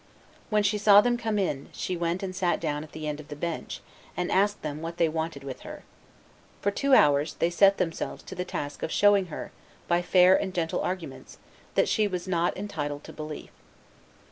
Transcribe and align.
When 0.49 0.63
she 0.63 0.79
saw 0.79 0.99
them 0.99 1.15
come 1.15 1.37
in, 1.37 1.69
she 1.73 1.95
went 1.95 2.23
and 2.23 2.35
sat 2.35 2.59
down 2.59 2.83
at 2.83 2.91
the 2.91 3.07
end 3.07 3.19
of 3.19 3.27
the 3.27 3.35
bench, 3.35 3.81
and 4.17 4.31
asked 4.31 4.63
them 4.63 4.81
what 4.81 4.97
they 4.97 5.07
wanted 5.07 5.43
with 5.43 5.59
her. 5.59 5.83
For 6.59 6.71
two 6.71 6.95
hours 6.95 7.35
they 7.35 7.51
set 7.51 7.77
themselves 7.77 8.23
to 8.23 8.33
the 8.33 8.43
task 8.43 8.81
of 8.81 8.91
showing 8.91 9.27
her, 9.27 9.51
"by 9.87 10.01
fair 10.01 10.35
and 10.35 10.55
gentle 10.55 10.81
arguments," 10.81 11.37
that 11.75 11.87
she 11.87 12.07
was 12.07 12.27
not 12.27 12.57
entitled 12.57 13.03
to 13.03 13.13
belief. 13.13 13.51